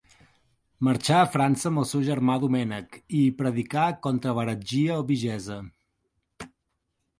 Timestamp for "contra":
4.09-4.35